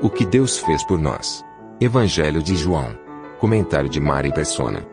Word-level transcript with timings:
O 0.00 0.08
que 0.08 0.24
Deus 0.24 0.58
fez 0.58 0.84
por 0.84 0.96
nós. 0.96 1.44
Evangelho 1.80 2.40
de 2.40 2.56
João. 2.56 2.96
Comentário 3.40 3.88
de 3.88 3.98
Mari 3.98 4.32
Persona. 4.32 4.86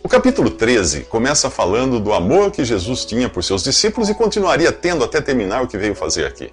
O 0.00 0.08
capítulo 0.08 0.48
13 0.48 1.06
começa 1.06 1.50
falando 1.50 1.98
do 1.98 2.12
amor 2.12 2.52
que 2.52 2.64
Jesus 2.64 3.04
tinha 3.04 3.28
por 3.28 3.42
seus 3.42 3.64
discípulos 3.64 4.08
e 4.08 4.14
continuaria 4.14 4.70
tendo 4.70 5.02
até 5.02 5.20
terminar 5.20 5.60
o 5.60 5.66
que 5.66 5.76
veio 5.76 5.96
fazer 5.96 6.24
aqui. 6.24 6.52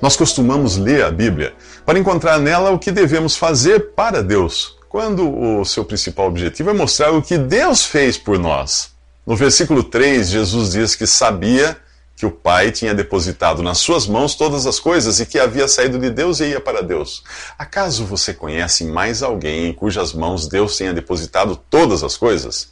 Nós 0.00 0.16
costumamos 0.16 0.78
ler 0.78 1.04
a 1.04 1.10
Bíblia 1.10 1.52
para 1.84 1.98
encontrar 1.98 2.38
nela 2.38 2.70
o 2.70 2.78
que 2.78 2.90
devemos 2.90 3.36
fazer 3.36 3.92
para 3.94 4.22
Deus, 4.22 4.78
quando 4.88 5.30
o 5.30 5.62
seu 5.62 5.84
principal 5.84 6.26
objetivo 6.28 6.70
é 6.70 6.72
mostrar 6.72 7.12
o 7.12 7.20
que 7.20 7.36
Deus 7.36 7.84
fez 7.84 8.16
por 8.16 8.38
nós. 8.38 8.92
No 9.26 9.36
versículo 9.36 9.82
3, 9.84 10.30
Jesus 10.30 10.72
diz 10.72 10.96
que 10.96 11.06
sabia 11.06 11.76
que 12.20 12.26
o 12.26 12.30
Pai 12.30 12.70
tinha 12.70 12.94
depositado 12.94 13.62
nas 13.62 13.78
suas 13.78 14.06
mãos 14.06 14.34
todas 14.34 14.66
as 14.66 14.78
coisas 14.78 15.20
e 15.20 15.24
que 15.24 15.38
havia 15.38 15.66
saído 15.66 15.98
de 15.98 16.10
Deus 16.10 16.38
e 16.40 16.48
ia 16.48 16.60
para 16.60 16.82
Deus. 16.82 17.24
Acaso 17.58 18.04
você 18.04 18.34
conhece 18.34 18.84
mais 18.84 19.22
alguém 19.22 19.68
em 19.68 19.72
cujas 19.72 20.12
mãos 20.12 20.46
Deus 20.46 20.76
tenha 20.76 20.92
depositado 20.92 21.56
todas 21.70 22.04
as 22.04 22.18
coisas? 22.18 22.68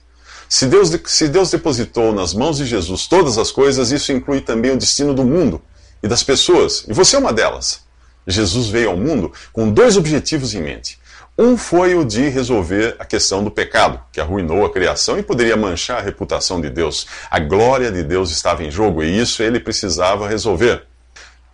Se 0.50 0.66
Deus, 0.66 0.90
se 1.06 1.28
Deus 1.28 1.50
depositou 1.50 2.12
nas 2.12 2.34
mãos 2.34 2.58
de 2.58 2.66
Jesus 2.66 3.06
todas 3.06 3.38
as 3.38 3.50
coisas, 3.50 3.90
isso 3.90 4.12
inclui 4.12 4.42
também 4.42 4.72
o 4.72 4.77
destino 4.77 5.14
do 5.14 5.24
mundo 5.24 5.62
e 6.02 6.06
das 6.06 6.22
pessoas, 6.22 6.84
e 6.86 6.92
você 6.92 7.16
é 7.16 7.18
uma 7.18 7.33
delas. 7.33 7.80
Jesus 8.27 8.68
veio 8.68 8.90
ao 8.90 8.98
mundo 8.98 9.33
com 9.50 9.72
dois 9.72 9.96
objetivos 9.96 10.52
em 10.52 10.60
mente. 10.60 10.98
Um 11.41 11.56
foi 11.56 11.94
o 11.94 12.05
de 12.05 12.28
resolver 12.28 12.97
a 12.98 13.05
questão 13.05 13.44
do 13.44 13.50
pecado, 13.50 14.00
que 14.11 14.20
arruinou 14.20 14.67
a 14.67 14.72
criação 14.72 15.17
e 15.17 15.22
poderia 15.22 15.56
manchar 15.56 15.98
a 15.98 16.03
reputação 16.03 16.61
de 16.61 16.69
Deus. 16.69 17.06
A 17.30 17.39
glória 17.39 17.92
de 17.92 18.03
Deus 18.03 18.33
estava 18.33 18.64
em 18.64 18.72
jogo 18.72 19.05
e 19.05 19.20
isso 19.20 19.41
ele 19.41 19.61
precisava 19.61 20.28
resolver. 20.28 20.83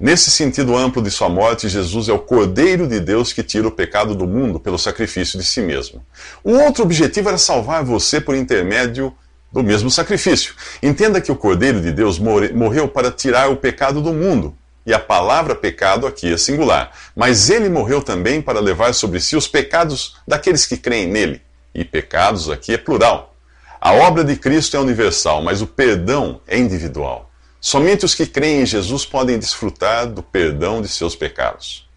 Nesse 0.00 0.30
sentido 0.30 0.74
amplo 0.74 1.02
de 1.02 1.10
sua 1.10 1.28
morte, 1.28 1.68
Jesus 1.68 2.08
é 2.08 2.14
o 2.14 2.18
Cordeiro 2.18 2.88
de 2.88 2.98
Deus 2.98 3.30
que 3.30 3.42
tira 3.42 3.68
o 3.68 3.70
pecado 3.70 4.14
do 4.14 4.26
mundo 4.26 4.58
pelo 4.58 4.78
sacrifício 4.78 5.38
de 5.38 5.44
si 5.44 5.60
mesmo. 5.60 6.02
O 6.42 6.52
outro 6.52 6.82
objetivo 6.82 7.28
era 7.28 7.36
salvar 7.36 7.84
você 7.84 8.22
por 8.22 8.34
intermédio 8.34 9.14
do 9.52 9.62
mesmo 9.62 9.90
sacrifício. 9.90 10.54
Entenda 10.82 11.20
que 11.20 11.30
o 11.30 11.36
Cordeiro 11.36 11.82
de 11.82 11.92
Deus 11.92 12.18
morreu 12.18 12.88
para 12.88 13.12
tirar 13.12 13.50
o 13.50 13.56
pecado 13.56 14.00
do 14.00 14.14
mundo. 14.14 14.56
E 14.86 14.92
a 14.92 14.98
palavra 14.98 15.54
pecado 15.54 16.06
aqui 16.06 16.32
é 16.32 16.36
singular. 16.36 16.90
Mas 17.16 17.48
ele 17.48 17.68
morreu 17.68 18.02
também 18.02 18.42
para 18.42 18.60
levar 18.60 18.92
sobre 18.94 19.20
si 19.20 19.36
os 19.36 19.48
pecados 19.48 20.16
daqueles 20.26 20.66
que 20.66 20.76
creem 20.76 21.06
nele. 21.06 21.40
E 21.74 21.84
pecados 21.84 22.50
aqui 22.50 22.74
é 22.74 22.78
plural. 22.78 23.34
A 23.80 23.92
obra 23.92 24.24
de 24.24 24.36
Cristo 24.36 24.76
é 24.76 24.80
universal, 24.80 25.42
mas 25.42 25.60
o 25.60 25.66
perdão 25.66 26.40
é 26.46 26.58
individual. 26.58 27.30
Somente 27.60 28.04
os 28.04 28.14
que 28.14 28.26
creem 28.26 28.62
em 28.62 28.66
Jesus 28.66 29.06
podem 29.06 29.38
desfrutar 29.38 30.06
do 30.06 30.22
perdão 30.22 30.82
de 30.82 30.88
seus 30.88 31.16
pecados. 31.16 31.88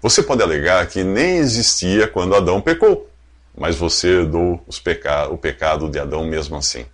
Você 0.00 0.20
pode 0.20 0.42
alegar 0.42 0.84
que 0.88 1.04
nem 1.04 1.36
existia 1.36 2.08
quando 2.08 2.34
Adão 2.34 2.60
pecou, 2.60 3.08
mas 3.56 3.76
você 3.76 4.08
herdou 4.08 4.60
peca 4.82 5.28
o 5.28 5.38
pecado 5.38 5.88
de 5.88 5.98
Adão 5.98 6.24
mesmo 6.24 6.56
assim. 6.56 6.86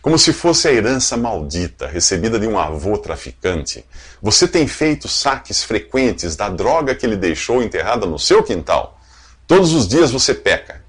Como 0.00 0.18
se 0.18 0.32
fosse 0.32 0.68
a 0.68 0.72
herança 0.72 1.16
maldita 1.16 1.86
recebida 1.86 2.38
de 2.38 2.46
um 2.46 2.58
avô 2.58 2.98
traficante, 2.98 3.84
você 4.20 4.46
tem 4.46 4.66
feito 4.66 5.08
saques 5.08 5.62
frequentes 5.62 6.36
da 6.36 6.48
droga 6.48 6.94
que 6.94 7.06
ele 7.06 7.16
deixou 7.16 7.62
enterrada 7.62 8.06
no 8.06 8.18
seu 8.18 8.42
quintal. 8.42 8.98
Todos 9.46 9.72
os 9.72 9.88
dias 9.88 10.10
você 10.10 10.34
peca. 10.34 10.82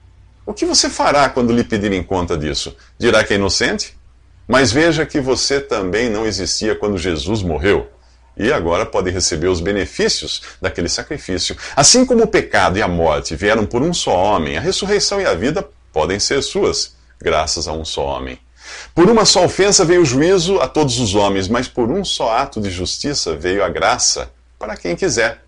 O 0.45 0.53
que 0.53 0.65
você 0.65 0.89
fará 0.89 1.29
quando 1.29 1.53
lhe 1.53 1.63
pedirem 1.63 2.03
conta 2.03 2.37
disso? 2.37 2.75
Dirá 2.97 3.23
que 3.23 3.33
é 3.33 3.37
inocente? 3.37 3.97
Mas 4.47 4.71
veja 4.71 5.05
que 5.05 5.21
você 5.21 5.61
também 5.61 6.09
não 6.09 6.25
existia 6.25 6.75
quando 6.75 6.97
Jesus 6.97 7.41
morreu. 7.41 7.89
E 8.35 8.51
agora 8.51 8.85
pode 8.85 9.09
receber 9.09 9.47
os 9.47 9.61
benefícios 9.61 10.41
daquele 10.61 10.89
sacrifício. 10.89 11.55
Assim 11.75 12.05
como 12.05 12.23
o 12.23 12.27
pecado 12.27 12.77
e 12.77 12.81
a 12.81 12.87
morte 12.87 13.35
vieram 13.35 13.65
por 13.65 13.81
um 13.81 13.93
só 13.93 14.15
homem, 14.15 14.57
a 14.57 14.61
ressurreição 14.61 15.21
e 15.21 15.25
a 15.25 15.33
vida 15.33 15.67
podem 15.91 16.19
ser 16.19 16.41
suas, 16.41 16.95
graças 17.21 17.67
a 17.67 17.71
um 17.73 17.85
só 17.85 18.05
homem. 18.05 18.39
Por 18.93 19.09
uma 19.09 19.25
só 19.25 19.43
ofensa 19.45 19.83
veio 19.83 20.01
o 20.01 20.05
juízo 20.05 20.59
a 20.59 20.67
todos 20.67 20.99
os 20.99 21.15
homens, 21.15 21.47
mas 21.47 21.67
por 21.67 21.89
um 21.89 22.03
só 22.05 22.37
ato 22.37 22.61
de 22.61 22.69
justiça 22.69 23.35
veio 23.35 23.63
a 23.63 23.69
graça 23.69 24.31
para 24.59 24.77
quem 24.77 24.95
quiser. 24.95 25.43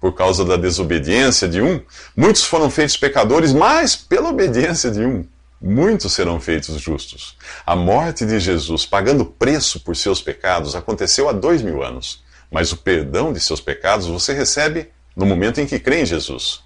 Por 0.00 0.14
causa 0.14 0.44
da 0.44 0.56
desobediência 0.56 1.48
de 1.48 1.60
um, 1.60 1.80
muitos 2.16 2.44
foram 2.44 2.70
feitos 2.70 2.96
pecadores, 2.96 3.52
mas 3.52 3.96
pela 3.96 4.28
obediência 4.28 4.90
de 4.90 5.00
um, 5.00 5.24
muitos 5.60 6.12
serão 6.12 6.40
feitos 6.40 6.80
justos. 6.80 7.36
A 7.66 7.74
morte 7.74 8.24
de 8.24 8.38
Jesus, 8.38 8.86
pagando 8.86 9.24
preço 9.24 9.80
por 9.80 9.96
seus 9.96 10.22
pecados, 10.22 10.76
aconteceu 10.76 11.28
há 11.28 11.32
dois 11.32 11.62
mil 11.62 11.82
anos. 11.82 12.22
Mas 12.50 12.72
o 12.72 12.76
perdão 12.76 13.32
de 13.32 13.40
seus 13.40 13.60
pecados 13.60 14.06
você 14.06 14.32
recebe 14.32 14.88
no 15.14 15.26
momento 15.26 15.60
em 15.60 15.66
que 15.66 15.78
crê 15.78 16.02
em 16.02 16.06
Jesus. 16.06 16.60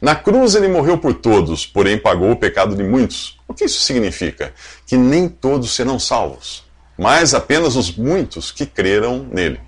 Na 0.00 0.14
cruz 0.14 0.54
ele 0.54 0.68
morreu 0.68 0.96
por 0.98 1.14
todos, 1.14 1.66
porém 1.66 1.98
pagou 1.98 2.30
o 2.30 2.36
pecado 2.36 2.74
de 2.74 2.82
muitos. 2.82 3.37
O 3.48 3.54
que 3.54 3.64
isso 3.64 3.80
significa? 3.80 4.52
Que 4.86 4.96
nem 4.96 5.28
todos 5.28 5.74
serão 5.74 5.98
salvos, 5.98 6.64
mas 6.98 7.32
apenas 7.32 7.74
os 7.74 7.96
muitos 7.96 8.52
que 8.52 8.66
creram 8.66 9.26
nele. 9.32 9.58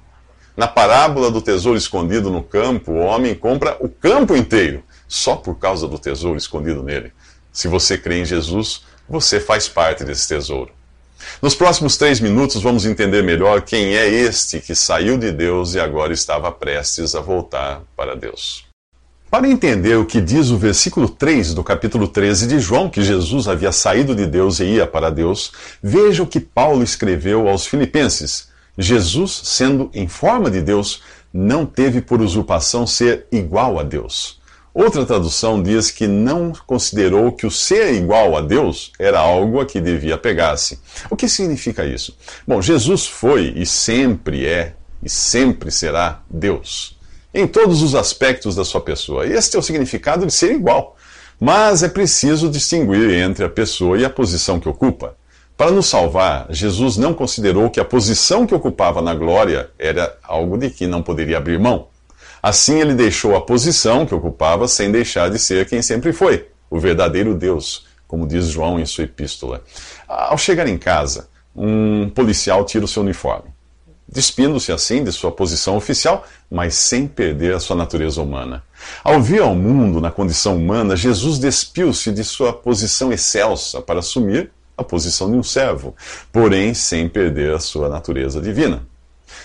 Na 0.54 0.68
parábola 0.68 1.30
do 1.30 1.41
tesouro 1.41 1.78
escondido 1.78 2.30
no 2.30 2.42
campo, 2.42 2.92
o 2.92 2.98
homem 2.98 3.34
compra 3.34 3.78
o 3.80 3.88
campo 3.88 4.36
inteiro, 4.36 4.84
só 5.08 5.34
por 5.34 5.58
causa 5.58 5.88
do 5.88 5.98
tesouro 5.98 6.36
escondido 6.36 6.82
nele. 6.82 7.12
Se 7.50 7.66
você 7.66 7.96
crê 7.96 8.20
em 8.20 8.24
Jesus, 8.24 8.82
você 9.08 9.40
faz 9.40 9.69
parte 9.69 10.04
desse 10.04 10.28
tesouro. 10.28 10.72
Nos 11.40 11.54
próximos 11.54 11.96
três 11.96 12.20
minutos, 12.20 12.62
vamos 12.62 12.84
entender 12.84 13.22
melhor 13.22 13.62
quem 13.62 13.96
é 13.96 14.08
este 14.08 14.60
que 14.60 14.74
saiu 14.74 15.16
de 15.16 15.32
Deus 15.32 15.74
e 15.74 15.80
agora 15.80 16.12
estava 16.12 16.52
prestes 16.52 17.14
a 17.14 17.20
voltar 17.20 17.82
para 17.96 18.14
Deus. 18.14 18.69
Para 19.30 19.48
entender 19.48 19.96
o 19.96 20.04
que 20.04 20.20
diz 20.20 20.50
o 20.50 20.58
versículo 20.58 21.08
3 21.08 21.54
do 21.54 21.62
capítulo 21.62 22.08
13 22.08 22.46
de 22.46 22.58
João, 22.58 22.91
que 22.91 23.02
Jesus 23.02 23.46
havia 23.46 23.70
saído 23.70 24.14
de 24.14 24.26
Deus 24.26 24.58
e 24.58 24.64
ia 24.64 24.86
para 24.86 25.10
Deus, 25.10 25.52
veja 25.82 26.22
o 26.22 26.26
que 26.26 26.41
Paulo 26.41 26.82
escreveu 26.82 27.48
aos 27.48 27.66
Filipenses. 27.66 28.48
Jesus, 28.76 29.42
sendo 29.44 29.90
em 29.94 30.08
forma 30.08 30.50
de 30.50 30.60
Deus, 30.60 31.02
não 31.32 31.64
teve 31.64 32.00
por 32.00 32.20
usurpação 32.20 32.86
ser 32.86 33.26
igual 33.30 33.78
a 33.78 33.84
Deus 33.84 34.40
Outra 34.72 35.04
tradução 35.04 35.60
diz 35.60 35.90
que 35.90 36.06
não 36.06 36.52
considerou 36.64 37.32
que 37.32 37.44
o 37.44 37.50
ser 37.50 37.92
igual 37.94 38.36
a 38.36 38.40
Deus 38.40 38.92
era 39.00 39.19
algo 39.19 39.60
a 39.60 39.66
que 39.66 39.80
devia 39.80 40.16
pegar-se. 40.16 40.78
O 41.10 41.16
que 41.16 41.28
significa 41.28 41.84
isso? 41.84 42.16
Bom, 42.46 42.62
Jesus 42.62 43.06
foi 43.06 43.52
e 43.56 43.66
sempre 43.66 44.46
é 44.46 44.74
e 45.02 45.08
sempre 45.08 45.72
será 45.72 46.22
Deus, 46.30 46.96
em 47.32 47.46
todos 47.46 47.82
os 47.82 47.94
aspectos 47.94 48.54
da 48.54 48.64
sua 48.64 48.80
pessoa. 48.80 49.26
Este 49.26 49.56
é 49.56 49.58
o 49.58 49.62
significado 49.62 50.26
de 50.26 50.32
ser 50.32 50.52
igual. 50.52 50.96
Mas 51.38 51.82
é 51.82 51.88
preciso 51.88 52.50
distinguir 52.50 53.10
entre 53.10 53.44
a 53.44 53.48
pessoa 53.48 53.98
e 53.98 54.04
a 54.04 54.10
posição 54.10 54.60
que 54.60 54.68
ocupa. 54.68 55.16
Para 55.56 55.70
nos 55.70 55.86
salvar, 55.86 56.46
Jesus 56.50 56.96
não 56.96 57.12
considerou 57.12 57.70
que 57.70 57.81
a 57.81 57.84
posição 57.84 58.46
que 58.46 58.55
ocupava 58.55 59.02
na 59.02 59.14
glória 59.14 59.70
era 59.78 60.16
algo 60.22 60.56
de 60.56 60.70
que 60.70 60.87
não 60.87 61.02
poderia 61.02 61.37
abrir 61.37 61.58
mão. 61.58 61.88
Assim 62.43 62.81
ele 62.81 62.94
deixou 62.94 63.37
a 63.37 63.43
posição 63.43 64.06
que 64.06 64.14
ocupava 64.14 64.66
sem 64.66 64.90
deixar 64.90 65.31
de 65.31 65.38
ser 65.38 65.69
quem 65.69 65.82
sempre 65.82 66.12
foi, 66.12 66.49
o 66.70 66.78
verdadeiro 66.78 67.34
Deus, 67.34 67.87
como 68.08 68.26
diz 68.26 68.46
João 68.46 68.81
em 68.81 68.87
sua 68.87 69.05
epístola. 69.05 69.62
Ao 70.08 70.38
chegar 70.38 70.66
em 70.66 70.78
casa, 70.78 71.28
um 71.55 72.08
policial 72.08 72.64
tira 72.64 72.87
o 72.87 72.88
seu 72.88 73.02
uniforme, 73.02 73.50
despindo-se 74.08 74.72
assim 74.72 75.05
de 75.05 75.12
sua 75.12 75.31
posição 75.31 75.76
oficial, 75.76 76.25
mas 76.50 76.75
sem 76.75 77.06
perder 77.06 77.55
a 77.55 77.61
sua 77.61 77.76
natureza 77.76 78.20
humana. 78.20 78.64
Ao 79.05 79.23
vir 79.23 79.41
ao 79.41 79.55
mundo 79.55 80.00
na 80.00 80.11
condição 80.11 80.56
humana, 80.56 80.97
Jesus 80.97 81.38
despiu-se 81.38 82.11
de 82.11 82.25
sua 82.25 82.52
posição 82.52 83.12
excelsa 83.12 83.81
para 83.81 84.00
assumir 84.00 84.50
a 84.76 84.82
posição 84.82 85.31
de 85.31 85.37
um 85.37 85.43
servo, 85.43 85.94
porém 86.32 86.75
sem 86.75 87.08
perder 87.08 87.55
a 87.55 87.61
sua 87.61 87.88
natureza 87.88 88.41
divina. 88.41 88.82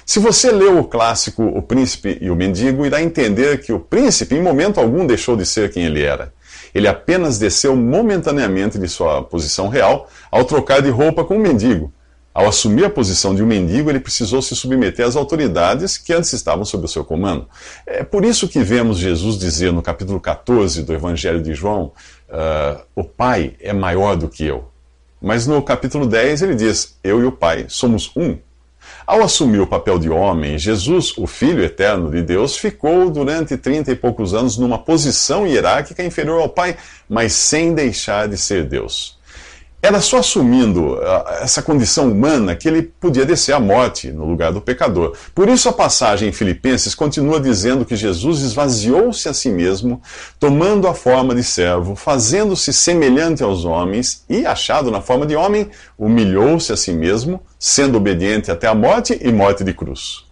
Se 0.06 0.19
você 0.19 0.52
leu 0.52 0.80
o 0.80 0.84
clássico 0.84 1.44
O 1.44 1.62
Príncipe 1.62 2.18
e 2.22 2.30
o 2.30 2.36
Mendigo, 2.36 2.86
irá 2.86 3.02
entender 3.02 3.62
que 3.62 3.74
o 3.74 3.80
príncipe, 3.80 4.36
em 4.36 4.42
momento 4.42 4.80
algum, 4.80 5.06
deixou 5.06 5.36
de 5.36 5.46
ser 5.46 5.72
quem 5.72 5.86
ele 5.86 6.01
era. 6.01 6.34
Ele 6.74 6.88
apenas 6.88 7.38
desceu 7.38 7.75
momentaneamente 7.75 8.78
de 8.78 8.88
sua 8.88 9.24
posição 9.24 9.68
real 9.68 10.10
ao 10.31 10.44
trocar 10.44 10.81
de 10.81 10.90
roupa 10.90 11.24
com 11.24 11.36
um 11.36 11.40
mendigo. 11.40 11.92
Ao 12.36 12.46
assumir 12.46 12.84
a 12.84 12.90
posição 12.90 13.34
de 13.34 13.42
um 13.42 13.46
mendigo, 13.46 13.90
ele 13.90 14.02
precisou 14.02 14.42
se 14.42 14.54
submeter 14.58 15.08
às 15.08 15.16
autoridades 15.16 15.98
que 15.98 16.12
antes 16.12 16.34
estavam 16.34 16.66
sob 16.66 16.84
o 16.84 16.88
seu 16.90 17.06
comando. 17.06 17.48
É 17.88 18.04
por 18.04 18.26
isso 18.26 18.50
que 18.50 18.60
vemos 18.60 18.98
Jesus 18.98 19.38
dizer 19.38 19.72
no 19.72 19.82
capítulo 19.82 20.20
14 20.20 20.84
do 20.84 20.94
Evangelho 20.94 21.42
de 21.42 21.54
João: 21.54 21.94
uh, 22.28 22.84
O 22.94 23.06
Pai 23.06 23.56
é 23.62 23.72
maior 23.72 24.18
do 24.18 24.28
que 24.28 24.44
eu. 24.44 24.66
Mas 25.22 25.48
no 25.48 25.62
capítulo 25.62 26.06
10 26.06 26.42
ele 26.42 26.56
diz: 26.56 26.98
Eu 27.02 27.22
e 27.22 27.26
o 27.26 27.32
Pai 27.32 27.68
somos 27.70 28.12
um. 28.18 28.38
Ao 29.08 29.24
assumir 29.24 29.62
o 29.62 29.68
papel 29.68 29.98
de 29.98 30.10
homem, 30.10 30.58
Jesus, 30.58 31.14
o 31.18 31.26
Filho 31.26 31.64
eterno 31.64 32.12
de 32.12 32.22
Deus, 32.22 32.58
ficou 32.58 33.10
durante 33.10 33.56
trinta 33.56 33.94
e 33.94 33.96
poucos 33.96 34.34
anos 34.34 34.58
numa 34.58 34.78
posição 34.78 35.48
hierárquica 35.48 36.04
inferior 36.04 36.42
ao 36.42 36.50
Pai, 36.50 36.76
mas 37.08 37.32
sem 37.32 37.74
deixar 37.74 38.28
de 38.28 38.38
ser 38.38 38.66
Deus. 38.66 39.18
Era 39.86 40.02
só 40.02 40.18
assumindo 40.18 41.00
ah, 41.00 41.42
essa 41.42 41.62
condição 41.62 42.12
humana 42.12 42.56
que 42.56 42.68
ele 42.68 42.82
podia 42.82 43.24
descer 43.24 43.54
à 43.54 43.60
morte 43.60 44.12
no 44.12 44.26
lugar 44.26 44.52
do 44.52 44.60
pecador. 44.60 45.16
Por 45.36 45.48
isso 45.48 45.70
a 45.70 45.74
passagem 45.74 46.30
em 46.30 46.32
Filipenses 46.32 46.96
continua 46.96 47.40
dizendo 47.40 47.86
que 47.86 47.96
Jesus 47.96 48.42
esvaziou-se 48.42 49.30
a 49.30 49.34
si 49.34 49.48
mesmo, 49.48 50.02
tomando 50.40 50.88
a 50.88 50.96
forma 50.96 51.36
de 51.36 51.44
servo, 51.44 51.96
fazendo-se 51.96 52.74
semelhante 52.74 53.44
aos 53.44 53.64
homens 53.64 54.26
e, 54.28 54.44
achado 54.44 54.90
na 54.90 55.02
forma 55.02 55.24
de 55.24 55.36
homem, 55.36 55.70
humilhou-se 56.00 56.74
a 56.74 56.76
si 56.76 56.92
mesmo, 56.92 57.40
sendo 57.60 58.00
obediente 58.00 58.50
até 58.50 58.66
a 58.66 58.74
morte 58.74 59.16
e 59.22 59.32
morte 59.32 59.64
de 59.64 59.72
cruz. 59.72 60.26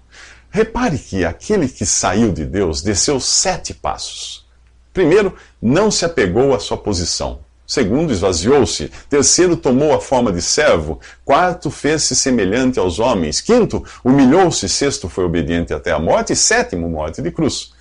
Repare 0.50 0.98
que 0.98 1.24
aquele 1.24 1.68
que 1.68 1.86
saiu 1.86 2.32
de 2.32 2.44
Deus 2.44 2.82
desceu 2.82 3.20
sete 3.20 3.72
passos. 3.72 4.48
Primeiro, 4.92 5.36
não 5.62 5.92
se 5.92 6.06
apegou 6.06 6.56
à 6.56 6.60
sua 6.60 6.78
posição. 6.78 7.53
Segundo, 7.74 8.14
esvaziou-se. 8.14 8.92
Terceiro, 9.10 9.58
tomou 9.58 9.96
a 9.96 10.00
forma 10.00 10.32
de 10.32 10.44
servo. 10.44 11.00
Quarto, 11.26 11.72
fez-se 11.72 12.16
semelhante 12.16 12.78
aos 12.78 13.00
homens. 13.00 13.42
Quinto, 13.42 13.84
humilhou-se. 14.04 14.70
Sexto, 14.70 15.10
foi 15.10 15.24
obediente 15.24 15.74
até 15.74 15.92
a 15.92 15.98
morte. 15.98 16.34
E 16.34 16.36
sétimo, 16.36 16.88
morte 16.88 17.20
de 17.20 17.32
cruz. 17.32 17.74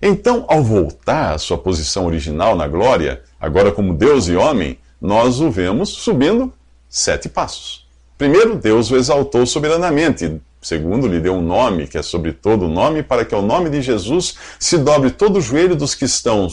Então, 0.00 0.44
ao 0.46 0.62
voltar 0.62 1.34
à 1.34 1.38
sua 1.38 1.58
posição 1.58 2.06
original 2.06 2.54
na 2.54 2.68
glória, 2.68 3.22
agora 3.40 3.72
como 3.72 3.92
Deus 3.92 4.28
e 4.28 4.36
homem, 4.36 4.78
nós 5.02 5.40
o 5.40 5.50
vemos 5.50 5.88
subindo 5.88 6.52
sete 6.88 7.28
passos. 7.28 7.88
Primeiro, 8.16 8.54
Deus 8.54 8.88
o 8.92 8.96
exaltou 8.96 9.44
soberanamente. 9.46 10.40
Segundo, 10.62 11.08
lhe 11.08 11.18
deu 11.18 11.34
um 11.34 11.42
nome, 11.42 11.88
que 11.88 11.98
é 11.98 12.02
sobre 12.02 12.32
todo 12.32 12.68
nome, 12.68 13.02
para 13.02 13.24
que 13.24 13.34
ao 13.34 13.42
nome 13.42 13.68
de 13.68 13.82
Jesus 13.82 14.36
se 14.60 14.78
dobre 14.78 15.10
todo 15.10 15.38
o 15.38 15.42
joelho 15.42 15.74
dos 15.74 15.96
que 15.96 16.04
estão, 16.04 16.46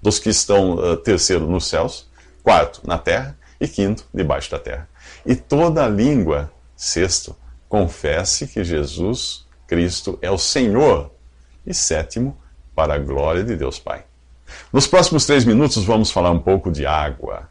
dos 0.00 0.20
que 0.20 0.30
estão 0.30 0.74
uh, 0.74 0.96
terceiro, 0.96 1.48
nos 1.48 1.66
céus 1.66 2.13
Quarto, 2.44 2.82
na 2.84 2.98
terra. 2.98 3.36
E 3.58 3.66
quinto, 3.66 4.04
debaixo 4.12 4.50
da 4.50 4.58
terra. 4.58 4.86
E 5.24 5.34
toda 5.34 5.88
língua, 5.88 6.52
sexto, 6.76 7.34
confesse 7.68 8.46
que 8.46 8.62
Jesus 8.62 9.46
Cristo 9.66 10.18
é 10.20 10.30
o 10.30 10.36
Senhor. 10.36 11.10
E 11.66 11.72
sétimo, 11.72 12.36
para 12.74 12.94
a 12.94 12.98
glória 12.98 13.42
de 13.42 13.56
Deus 13.56 13.78
Pai. 13.78 14.04
Nos 14.70 14.86
próximos 14.86 15.24
três 15.24 15.46
minutos 15.46 15.84
vamos 15.84 16.10
falar 16.10 16.30
um 16.30 16.38
pouco 16.38 16.70
de 16.70 16.84
água. 16.84 17.48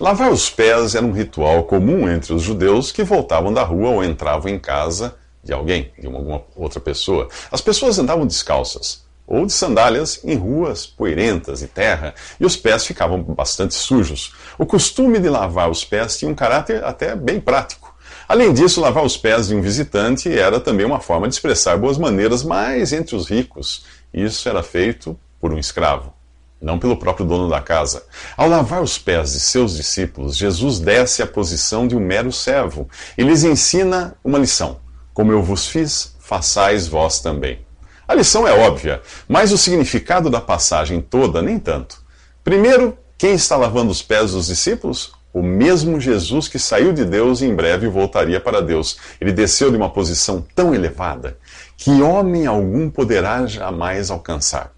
Lavar 0.00 0.32
os 0.32 0.50
pés 0.50 0.96
era 0.96 1.06
um 1.06 1.12
ritual 1.12 1.62
comum 1.64 2.10
entre 2.10 2.32
os 2.32 2.42
judeus 2.42 2.90
que 2.90 3.04
voltavam 3.04 3.52
da 3.52 3.62
rua 3.62 3.90
ou 3.90 4.04
entravam 4.04 4.50
em 4.50 4.58
casa 4.58 5.16
de 5.44 5.52
alguém, 5.52 5.92
de 5.96 6.06
alguma 6.06 6.42
outra 6.56 6.80
pessoa. 6.80 7.28
As 7.52 7.60
pessoas 7.60 7.98
andavam 8.00 8.26
descalças 8.26 9.06
ou 9.28 9.44
de 9.44 9.52
sandálias 9.52 10.20
em 10.24 10.34
ruas 10.34 10.86
poeirentas 10.86 11.60
e 11.60 11.66
terra, 11.66 12.14
e 12.40 12.46
os 12.46 12.56
pés 12.56 12.86
ficavam 12.86 13.22
bastante 13.22 13.74
sujos. 13.74 14.32
O 14.58 14.64
costume 14.64 15.20
de 15.20 15.28
lavar 15.28 15.70
os 15.70 15.84
pés 15.84 16.16
tinha 16.16 16.30
um 16.30 16.34
caráter 16.34 16.82
até 16.82 17.14
bem 17.14 17.38
prático. 17.38 17.94
Além 18.26 18.52
disso, 18.52 18.80
lavar 18.80 19.04
os 19.04 19.16
pés 19.16 19.48
de 19.48 19.54
um 19.54 19.60
visitante 19.60 20.32
era 20.32 20.58
também 20.58 20.86
uma 20.86 21.00
forma 21.00 21.28
de 21.28 21.34
expressar 21.34 21.76
boas 21.76 21.98
maneiras, 21.98 22.42
mas 22.42 22.92
entre 22.92 23.14
os 23.14 23.28
ricos, 23.28 23.84
isso 24.12 24.48
era 24.48 24.62
feito 24.62 25.18
por 25.38 25.52
um 25.52 25.58
escravo, 25.58 26.12
não 26.60 26.78
pelo 26.78 26.96
próprio 26.96 27.26
dono 27.26 27.48
da 27.48 27.60
casa. 27.60 28.04
Ao 28.36 28.48
lavar 28.48 28.82
os 28.82 28.98
pés 28.98 29.32
de 29.32 29.40
seus 29.40 29.76
discípulos, 29.76 30.36
Jesus 30.36 30.78
desce 30.78 31.22
à 31.22 31.26
posição 31.26 31.86
de 31.86 31.94
um 31.94 32.00
mero 32.00 32.32
servo 32.32 32.88
e 33.16 33.22
lhes 33.22 33.44
ensina 33.44 34.16
uma 34.24 34.38
lição: 34.38 34.78
Como 35.12 35.32
eu 35.32 35.42
vos 35.42 35.66
fiz, 35.66 36.16
façais 36.18 36.88
vós 36.88 37.20
também. 37.20 37.67
A 38.08 38.14
lição 38.14 38.48
é 38.48 38.52
óbvia, 38.66 39.02
mas 39.28 39.52
o 39.52 39.58
significado 39.58 40.30
da 40.30 40.40
passagem 40.40 40.98
toda 40.98 41.42
nem 41.42 41.58
tanto. 41.58 42.02
Primeiro, 42.42 42.96
quem 43.18 43.34
está 43.34 43.54
lavando 43.54 43.92
os 43.92 44.00
pés 44.00 44.32
dos 44.32 44.46
discípulos? 44.46 45.12
O 45.30 45.42
mesmo 45.42 46.00
Jesus 46.00 46.48
que 46.48 46.58
saiu 46.58 46.94
de 46.94 47.04
Deus 47.04 47.42
e 47.42 47.44
em 47.44 47.54
breve 47.54 47.86
voltaria 47.86 48.40
para 48.40 48.62
Deus. 48.62 48.96
Ele 49.20 49.30
desceu 49.30 49.70
de 49.70 49.76
uma 49.76 49.90
posição 49.90 50.42
tão 50.54 50.74
elevada 50.74 51.36
que 51.76 52.00
homem 52.00 52.46
algum 52.46 52.88
poderá 52.88 53.44
jamais 53.44 54.10
alcançar. 54.10 54.72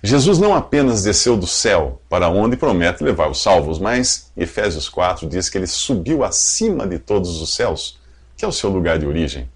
Jesus 0.00 0.38
não 0.38 0.54
apenas 0.54 1.02
desceu 1.02 1.36
do 1.36 1.48
céu, 1.48 2.00
para 2.08 2.28
onde 2.28 2.56
promete 2.56 3.02
levar 3.02 3.28
os 3.28 3.42
salvos, 3.42 3.80
mas 3.80 4.30
Efésios 4.36 4.88
4 4.88 5.28
diz 5.28 5.50
que 5.50 5.58
ele 5.58 5.66
subiu 5.66 6.22
acima 6.22 6.86
de 6.86 7.00
todos 7.00 7.42
os 7.42 7.52
céus, 7.52 7.98
que 8.36 8.44
é 8.44 8.48
o 8.48 8.52
seu 8.52 8.70
lugar 8.70 9.00
de 9.00 9.06
origem. 9.06 9.48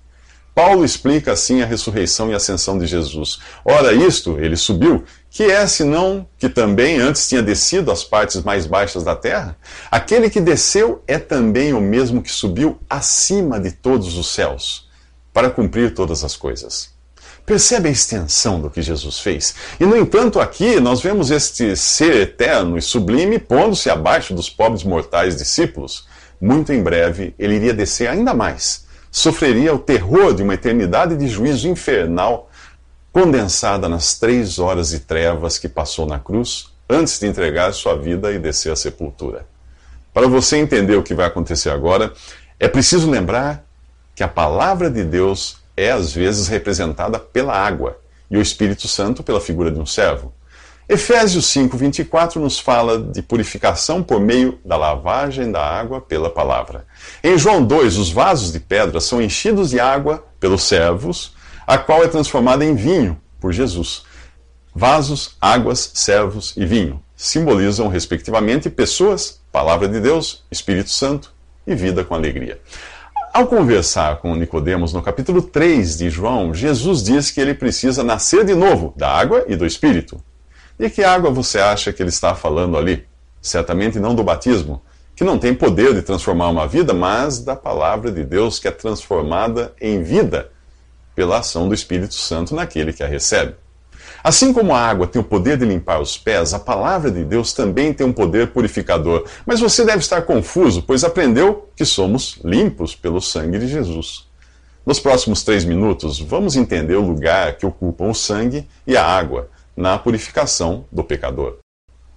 Paulo 0.55 0.85
explica 0.85 1.33
assim 1.33 1.63
a 1.63 1.67
ressurreição 1.67 2.31
e 2.31 2.35
ascensão 2.35 2.77
de 2.77 2.87
Jesus. 2.87 3.39
Ora, 3.65 3.95
isto, 3.95 4.39
ele 4.39 4.57
subiu, 4.57 5.03
que 5.31 5.45
é 5.45 5.67
senão 5.67 6.27
que 6.37 6.49
também 6.49 7.01
antes 7.01 7.27
tinha 7.27 7.43
descido 7.43 7.91
às 7.91 8.05
partes 8.05 8.43
mais 8.43 8.67
baixas 8.67 9.03
da 9.03 9.17
terra? 9.17 9.57
Aquele 9.91 10.29
que 10.29 10.43
desceu 10.43 11.03
é 11.07 11.19
também 11.19 11.73
o 11.73 11.81
mesmo 11.81 12.23
que 12.23 12.31
subiu 12.31 12.79
acima 12.89 13.59
de 13.59 13.73
todos 13.73 14.19
os 14.19 14.29
céus, 14.29 14.91
para 15.33 15.49
cumprir 15.49 15.95
todas 15.95 16.23
as 16.23 16.37
coisas. 16.37 16.91
Percebe 17.47 17.89
a 17.89 17.93
extensão 17.93 18.61
do 18.61 18.69
que 18.69 18.83
Jesus 18.83 19.21
fez? 19.21 19.55
E, 19.81 19.87
no 19.87 19.97
entanto, 19.97 20.39
aqui 20.39 20.79
nós 20.79 21.01
vemos 21.01 21.31
este 21.31 21.75
ser 21.77 22.15
eterno 22.15 22.77
e 22.77 22.83
sublime 22.83 23.39
pondo-se 23.39 23.89
abaixo 23.89 24.35
dos 24.35 24.51
pobres 24.51 24.85
mortais 24.85 25.35
discípulos. 25.35 26.07
Muito 26.39 26.73
em 26.73 26.83
breve 26.83 27.35
ele 27.39 27.55
iria 27.57 27.73
descer 27.73 28.07
ainda 28.07 28.35
mais 28.35 28.82
sofreria 29.13 29.75
o 29.75 29.79
terror 29.79 30.35
de 30.35 30.43
uma 30.43 30.55
eternidade 30.55 31.15
de 31.15 31.29
juízo 31.29 31.69
infernal 31.69 32.51
condensada 33.13 33.87
nas 33.87 34.19
três 34.19 34.59
horas 34.59 34.89
de 34.89 35.01
trevas 35.01 35.59
que 35.59 35.69
passou 35.69 36.07
na 36.07 36.19
cruz 36.19 36.73
antes 36.89 37.21
de 37.21 37.27
entregar 37.27 37.73
sua 37.75 37.95
vida 37.95 38.33
e 38.33 38.39
descer 38.39 38.73
à 38.73 38.77
sepultura. 38.77 39.47
Para 40.15 40.27
você 40.27 40.57
entender 40.57 40.97
o 40.97 41.03
que 41.03 41.15
vai 41.15 41.27
acontecer 41.27 41.69
agora, 41.69 42.13
é 42.59 42.67
preciso 42.67 43.11
lembrar 43.11 43.65
que 44.15 44.23
a 44.23 44.29
palavra 44.29 44.91
de 44.91 45.05
Deus 45.05 45.59
é 45.77 45.91
às 45.91 46.15
vezes 46.15 46.49
representada 46.49 47.19
pela 47.19 47.55
água 47.55 47.99
e 48.31 48.39
o 48.39 48.43
Espírito 48.43 48.89
Santo 48.89 49.23
pela 49.23 49.41
figura 49.41 49.71
de 49.71 49.79
um 49.79 49.87
servo. 49.87 50.33
Efésios 50.93 51.47
5:24 51.47 52.39
nos 52.39 52.59
fala 52.59 52.99
de 52.99 53.23
purificação 53.23 54.03
por 54.03 54.21
meio 54.21 54.59
da 54.63 54.77
lavagem 54.77 55.51
da 55.51 55.65
água 55.67 56.03
pela 56.03 56.29
palavra. 56.29 56.85
Em 57.25 57.39
João 57.39 57.65
2, 57.65 57.97
os 57.97 58.13
vasos 58.13 58.53
de 58.53 58.61
pedra 58.61 59.01
são 59.01 59.23
enchidos 59.23 59.71
de 59.71 59.81
água 59.81 60.23
pelos 60.39 60.65
servos, 60.65 61.33
a 61.67 61.79
qual 61.79 62.05
é 62.05 62.09
transformada 62.09 62.63
em 62.63 62.75
vinho 62.75 63.19
por 63.41 63.55
Jesus. 63.55 64.03
Vasos, 64.75 65.35
águas, 65.41 65.93
servos 65.95 66.53
e 66.59 66.67
vinho 66.67 67.03
simbolizam, 67.17 67.89
respectivamente, 67.89 68.69
pessoas, 68.69 69.41
palavra 69.51 69.89
de 69.89 69.99
Deus, 69.99 70.45
Espírito 70.51 70.91
Santo 70.91 71.33
e 71.67 71.75
vida 71.75 72.05
com 72.05 72.15
alegria. 72.15 72.61
Ao 73.33 73.47
conversar 73.47 74.19
com 74.19 74.35
Nicodemos 74.35 74.93
no 74.93 75.03
capítulo 75.03 75.41
3 75.41 75.97
de 75.97 76.11
João, 76.11 76.53
Jesus 76.53 77.03
diz 77.03 77.31
que 77.31 77.41
ele 77.41 77.55
precisa 77.55 78.05
nascer 78.05 78.45
de 78.45 78.55
novo 78.55 78.93
da 78.95 79.11
água 79.11 79.47
e 79.49 79.57
do 79.57 79.65
Espírito. 79.65 80.23
E 80.79 80.89
que 80.91 81.05
água 81.05 81.31
você 81.31 81.59
acha 81.59 81.93
que 81.93 82.03
ele 82.03 82.11
está 82.11 82.35
falando 82.35 82.77
ali? 82.77 83.07
Certamente 83.41 83.99
não 83.99 84.15
do 84.15 84.23
batismo, 84.23 84.83
que 85.15 85.25
não 85.25 85.39
tem 85.39 85.55
poder 85.55 85.95
de 85.95 86.03
transformar 86.03 86.49
uma 86.49 86.67
vida, 86.67 86.95
mas 86.95 87.41
da 87.41 87.55
palavra 87.55 88.11
de 88.11 88.25
Deus 88.25 88.59
que 88.59 88.69
é 88.69 88.71
transformada 88.71 89.73
em 89.81 90.03
vida 90.03 90.51
pela 91.15 91.39
ação 91.39 91.69
do 91.69 91.75
Espírito 91.75 92.15
Santo 92.15 92.55
naquele 92.55 92.93
que 92.93 93.03
a 93.03 93.07
recebe. 93.07 93.55
Assim 94.25 94.53
como 94.53 94.73
a 94.73 94.81
água 94.81 95.07
tem 95.07 95.21
o 95.21 95.25
poder 95.25 95.59
de 95.59 95.65
limpar 95.65 96.01
os 96.01 96.17
pés, 96.17 96.55
a 96.55 96.59
palavra 96.59 97.11
de 97.11 97.25
Deus 97.25 97.53
também 97.53 97.93
tem 97.93 98.07
um 98.07 98.13
poder 98.13 98.49
purificador. 98.49 99.25
Mas 99.45 99.61
você 99.61 99.85
deve 99.85 99.99
estar 99.99 100.23
confuso, 100.23 100.83
pois 100.83 101.03
aprendeu 101.03 101.69
que 101.75 101.85
somos 101.85 102.39
limpos 102.45 102.95
pelo 102.95 103.21
sangue 103.21 103.59
de 103.59 103.67
Jesus. 103.67 104.29
Nos 104.87 105.01
próximos 105.01 105.43
três 105.43 105.65
minutos, 105.65 106.21
vamos 106.21 106.57
entender 106.57 106.95
o 106.95 107.07
lugar 107.07 107.57
que 107.57 107.67
ocupam 107.67 108.11
o 108.11 108.15
sangue 108.15 108.67
e 108.87 108.97
a 108.97 109.05
água 109.05 109.49
na 109.77 109.99
purificação 109.99 110.85
do 110.91 111.03
pecador. 111.03 111.59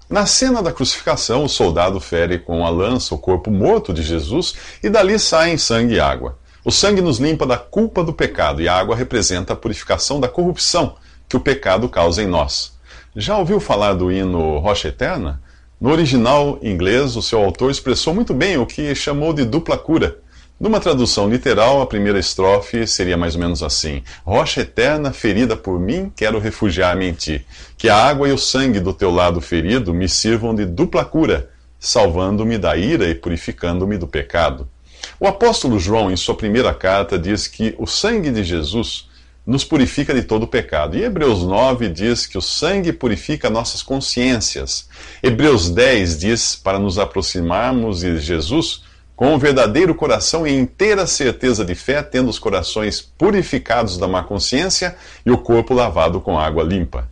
Na 0.09 0.25
cena 0.25 0.61
da 0.61 0.71
crucificação, 0.71 1.43
o 1.43 1.49
soldado 1.49 1.99
fere 1.99 2.37
com 2.37 2.65
a 2.65 2.69
lança 2.69 3.15
o 3.15 3.17
corpo 3.17 3.49
morto 3.49 3.93
de 3.93 4.03
Jesus 4.03 4.53
e 4.83 4.89
dali 4.89 5.17
saem 5.17 5.57
sangue 5.57 5.95
e 5.95 5.99
água. 5.99 6.37
O 6.63 6.71
sangue 6.71 7.01
nos 7.01 7.17
limpa 7.17 7.45
da 7.45 7.57
culpa 7.57 8.03
do 8.03 8.13
pecado 8.13 8.61
e 8.61 8.67
a 8.67 8.75
água 8.75 8.95
representa 8.95 9.53
a 9.53 9.55
purificação 9.55 10.19
da 10.19 10.27
corrupção 10.27 10.95
que 11.27 11.35
o 11.35 11.39
pecado 11.39 11.89
causa 11.89 12.21
em 12.21 12.27
nós. 12.27 12.73
Já 13.15 13.37
ouviu 13.37 13.59
falar 13.59 13.93
do 13.93 14.11
hino 14.11 14.59
Rocha 14.59 14.89
Eterna? 14.89 15.41
No 15.79 15.91
original 15.91 16.59
inglês, 16.61 17.15
o 17.15 17.21
seu 17.21 17.39
autor 17.39 17.71
expressou 17.71 18.13
muito 18.13 18.33
bem 18.33 18.57
o 18.57 18.65
que 18.65 18.93
chamou 18.93 19.33
de 19.33 19.43
dupla 19.43 19.77
cura. 19.77 20.19
Numa 20.57 20.79
tradução 20.79 21.29
literal, 21.29 21.81
a 21.81 21.85
primeira 21.85 22.17
estrofe 22.17 22.87
seria 22.87 23.17
mais 23.17 23.35
ou 23.35 23.41
menos 23.41 23.61
assim: 23.61 24.01
Rocha 24.23 24.61
eterna, 24.61 25.11
ferida 25.11 25.57
por 25.57 25.77
mim, 25.77 26.09
quero 26.15 26.39
refugiar-me 26.39 27.05
em 27.05 27.13
ti. 27.13 27.45
Que 27.77 27.89
a 27.89 27.97
água 27.97 28.29
e 28.29 28.31
o 28.31 28.37
sangue 28.37 28.79
do 28.79 28.93
teu 28.93 29.11
lado 29.11 29.41
ferido 29.41 29.93
me 29.93 30.07
sirvam 30.07 30.55
de 30.55 30.65
dupla 30.65 31.03
cura, 31.03 31.49
salvando-me 31.77 32.57
da 32.57 32.77
ira 32.77 33.09
e 33.09 33.15
purificando-me 33.15 33.97
do 33.97 34.07
pecado. 34.07 34.65
O 35.19 35.27
apóstolo 35.27 35.77
João, 35.77 36.09
em 36.09 36.15
sua 36.15 36.35
primeira 36.35 36.73
carta, 36.73 37.19
diz 37.19 37.47
que 37.47 37.75
o 37.77 37.85
sangue 37.85 38.31
de 38.31 38.41
Jesus 38.41 39.09
nos 39.45 39.65
purifica 39.65 40.13
de 40.13 40.23
todo 40.23 40.47
pecado. 40.47 40.97
E 40.97 41.03
Hebreus 41.03 41.43
9 41.43 41.89
diz 41.89 42.25
que 42.25 42.37
o 42.37 42.41
sangue 42.41 42.93
purifica 42.93 43.49
nossas 43.49 43.83
consciências. 43.83 44.87
Hebreus 45.21 45.69
10 45.69 46.17
diz 46.17 46.55
para 46.55 46.79
nos 46.79 46.97
aproximarmos 46.97 47.99
de 47.99 48.17
Jesus 48.19 48.83
com 49.15 49.33
um 49.33 49.39
verdadeiro 49.39 49.95
coração 49.95 50.45
e 50.45 50.53
inteira 50.53 51.07
certeza 51.07 51.63
de 51.63 51.73
fé, 51.73 52.03
tendo 52.03 52.29
os 52.29 52.37
corações 52.37 53.01
purificados 53.01 53.97
da 53.97 54.07
má 54.07 54.23
consciência 54.23 54.95
e 55.25 55.31
o 55.31 55.37
corpo 55.37 55.73
lavado 55.73 56.19
com 56.19 56.37
água 56.37 56.63
limpa. 56.63 57.07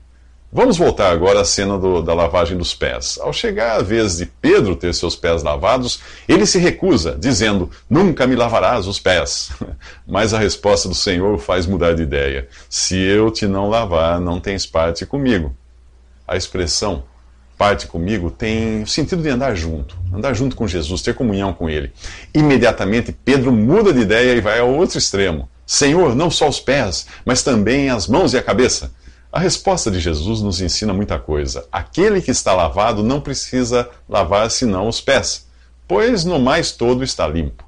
Vamos 0.55 0.77
voltar 0.77 1.09
agora 1.09 1.41
à 1.41 1.45
cena 1.45 1.79
do, 1.79 1.99
da 2.03 2.13
lavagem 2.13 2.55
dos 2.55 2.75
pés. 2.75 3.17
Ao 3.19 3.33
chegar 3.33 3.77
a 3.77 3.81
vez 3.81 4.17
de 4.17 4.27
Pedro 4.27 4.75
ter 4.75 4.93
seus 4.93 5.15
pés 5.15 5.41
lavados, 5.41 5.99
ele 6.27 6.45
se 6.45 6.59
recusa, 6.59 7.17
dizendo: 7.19 7.71
Nunca 7.89 8.27
me 8.27 8.35
lavarás 8.35 8.85
os 8.85 8.99
pés. 8.99 9.49
Mas 10.05 10.31
a 10.31 10.37
resposta 10.37 10.87
do 10.87 10.93
Senhor 10.93 11.33
o 11.33 11.39
faz 11.39 11.65
mudar 11.65 11.95
de 11.95 12.03
ideia: 12.03 12.47
Se 12.69 12.95
eu 12.95 13.31
te 13.31 13.47
não 13.47 13.67
lavar, 13.67 14.19
não 14.19 14.39
tens 14.39 14.63
parte 14.63 15.07
comigo. 15.07 15.55
A 16.27 16.37
expressão 16.37 17.03
parte 17.63 17.87
comigo 17.87 18.29
tem 18.29 18.83
o 18.83 18.87
sentido 18.87 19.23
de 19.23 19.29
andar 19.29 19.55
junto, 19.55 19.95
andar 20.13 20.33
junto 20.33 20.53
com 20.53 20.67
Jesus, 20.67 21.01
ter 21.01 21.13
comunhão 21.13 21.53
com 21.53 21.69
Ele. 21.69 21.93
Imediatamente 22.33 23.13
Pedro 23.23 23.53
muda 23.53 23.93
de 23.93 24.01
ideia 24.01 24.35
e 24.35 24.41
vai 24.41 24.59
ao 24.59 24.69
outro 24.69 24.97
extremo: 24.97 25.47
Senhor, 25.65 26.13
não 26.13 26.29
só 26.29 26.49
os 26.49 26.59
pés, 26.59 27.07
mas 27.23 27.41
também 27.41 27.89
as 27.89 28.05
mãos 28.05 28.33
e 28.33 28.37
a 28.37 28.43
cabeça. 28.43 28.91
A 29.31 29.39
resposta 29.39 29.89
de 29.89 30.01
Jesus 30.01 30.41
nos 30.41 30.59
ensina 30.59 30.93
muita 30.93 31.17
coisa. 31.17 31.65
Aquele 31.71 32.21
que 32.21 32.31
está 32.31 32.53
lavado 32.53 33.01
não 33.01 33.21
precisa 33.21 33.89
lavar 34.09 34.51
senão 34.51 34.89
os 34.89 34.99
pés, 34.99 35.47
pois 35.87 36.25
no 36.25 36.39
mais 36.39 36.73
todo 36.73 37.01
está 37.01 37.25
limpo. 37.25 37.63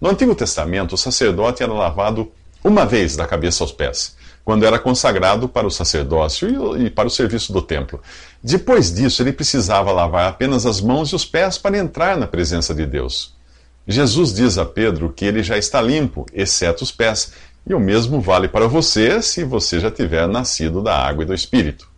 No 0.00 0.10
Antigo 0.10 0.34
Testamento, 0.34 0.96
o 0.96 0.98
sacerdote 0.98 1.62
era 1.62 1.72
lavado 1.72 2.32
uma 2.64 2.84
vez 2.84 3.14
da 3.14 3.28
cabeça 3.28 3.62
aos 3.62 3.70
pés, 3.70 4.16
quando 4.44 4.66
era 4.66 4.76
consagrado 4.76 5.48
para 5.48 5.68
o 5.68 5.70
sacerdócio 5.70 6.76
e 6.80 6.90
para 6.90 7.06
o 7.06 7.10
serviço 7.10 7.52
do 7.52 7.62
templo. 7.62 8.00
Depois 8.48 8.94
disso, 8.94 9.24
ele 9.24 9.32
precisava 9.32 9.90
lavar 9.90 10.28
apenas 10.28 10.66
as 10.66 10.80
mãos 10.80 11.08
e 11.08 11.16
os 11.16 11.24
pés 11.24 11.58
para 11.58 11.76
entrar 11.76 12.16
na 12.16 12.28
presença 12.28 12.72
de 12.72 12.86
Deus. 12.86 13.34
Jesus 13.88 14.32
diz 14.32 14.56
a 14.56 14.64
Pedro 14.64 15.12
que 15.12 15.24
ele 15.24 15.42
já 15.42 15.58
está 15.58 15.82
limpo, 15.82 16.24
exceto 16.32 16.84
os 16.84 16.92
pés, 16.92 17.32
e 17.68 17.74
o 17.74 17.80
mesmo 17.80 18.20
vale 18.20 18.46
para 18.46 18.68
você 18.68 19.20
se 19.20 19.42
você 19.42 19.80
já 19.80 19.90
tiver 19.90 20.28
nascido 20.28 20.80
da 20.80 20.96
água 20.96 21.24
e 21.24 21.26
do 21.26 21.34
Espírito. 21.34 21.88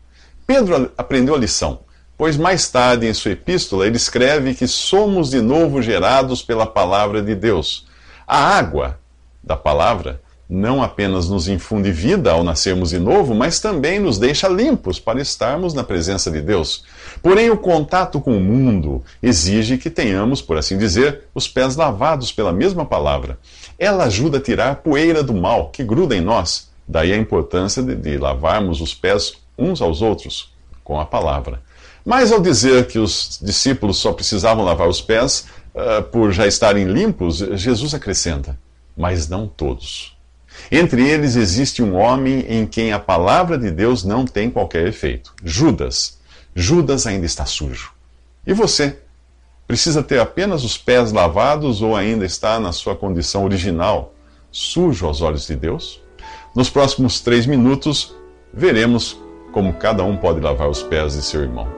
Pedro 0.46 0.90
aprendeu 0.96 1.34
a 1.34 1.38
lição, 1.38 1.80
pois 2.16 2.38
mais 2.38 2.66
tarde 2.70 3.06
em 3.06 3.12
sua 3.12 3.32
epístola 3.32 3.86
ele 3.86 3.98
escreve 3.98 4.54
que 4.54 4.66
somos 4.66 5.28
de 5.28 5.42
novo 5.42 5.82
gerados 5.82 6.42
pela 6.42 6.66
palavra 6.66 7.20
de 7.20 7.34
Deus. 7.34 7.86
A 8.26 8.38
água 8.38 8.98
da 9.44 9.54
palavra 9.54 10.22
não 10.48 10.82
apenas 10.82 11.28
nos 11.28 11.46
infunde 11.46 11.92
vida 11.92 12.32
ao 12.32 12.42
nascermos 12.42 12.90
de 12.90 12.98
novo, 12.98 13.34
mas 13.34 13.60
também 13.60 14.00
nos 14.00 14.18
deixa 14.18 14.48
limpos 14.48 14.98
para 14.98 15.20
estarmos 15.20 15.74
na 15.74 15.84
presença 15.84 16.30
de 16.30 16.40
Deus. 16.40 16.84
Porém, 17.22 17.50
o 17.50 17.56
contato 17.58 18.18
com 18.18 18.34
o 18.36 18.40
mundo 18.40 19.02
exige 19.22 19.76
que 19.76 19.90
tenhamos, 19.90 20.40
por 20.40 20.56
assim 20.56 20.78
dizer, 20.78 21.24
os 21.34 21.46
pés 21.46 21.76
lavados 21.76 22.32
pela 22.32 22.52
mesma 22.52 22.86
palavra. 22.86 23.38
Ela 23.78 24.04
ajuda 24.04 24.38
a 24.38 24.40
tirar 24.40 24.70
a 24.70 24.74
poeira 24.74 25.22
do 25.22 25.34
mal 25.34 25.68
que 25.68 25.84
gruda 25.84 26.16
em 26.16 26.20
nós. 26.22 26.70
Daí 26.86 27.12
a 27.12 27.16
importância 27.16 27.82
de, 27.82 27.94
de 27.94 28.16
lavarmos 28.16 28.80
os 28.80 28.94
pés 28.94 29.34
uns 29.58 29.82
aos 29.82 30.00
outros 30.00 30.54
com 30.82 30.98
a 30.98 31.04
palavra. 31.04 31.60
Mas 32.06 32.32
ao 32.32 32.40
dizer 32.40 32.86
que 32.86 32.98
os 32.98 33.38
discípulos 33.42 33.98
só 33.98 34.14
precisavam 34.14 34.64
lavar 34.64 34.88
os 34.88 35.02
pés 35.02 35.46
uh, 35.74 36.02
por 36.04 36.32
já 36.32 36.46
estarem 36.46 36.84
limpos, 36.84 37.36
Jesus 37.36 37.92
acrescenta: 37.92 38.58
mas 38.96 39.28
não 39.28 39.46
todos. 39.46 40.17
Entre 40.70 41.06
eles 41.08 41.36
existe 41.36 41.82
um 41.82 41.96
homem 41.96 42.44
em 42.48 42.66
quem 42.66 42.92
a 42.92 42.98
palavra 42.98 43.56
de 43.56 43.70
Deus 43.70 44.04
não 44.04 44.24
tem 44.24 44.50
qualquer 44.50 44.86
efeito: 44.86 45.34
Judas. 45.44 46.18
Judas 46.54 47.06
ainda 47.06 47.26
está 47.26 47.46
sujo. 47.46 47.92
E 48.46 48.52
você? 48.52 48.98
Precisa 49.66 50.02
ter 50.02 50.18
apenas 50.18 50.64
os 50.64 50.78
pés 50.78 51.12
lavados 51.12 51.82
ou 51.82 51.94
ainda 51.94 52.24
está 52.24 52.58
na 52.58 52.72
sua 52.72 52.96
condição 52.96 53.44
original, 53.44 54.14
sujo 54.50 55.06
aos 55.06 55.20
olhos 55.20 55.46
de 55.46 55.54
Deus? 55.54 56.00
Nos 56.54 56.70
próximos 56.70 57.20
três 57.20 57.44
minutos, 57.44 58.14
veremos 58.52 59.18
como 59.52 59.74
cada 59.74 60.02
um 60.02 60.16
pode 60.16 60.40
lavar 60.40 60.68
os 60.68 60.82
pés 60.82 61.12
de 61.12 61.22
seu 61.22 61.42
irmão. 61.42 61.77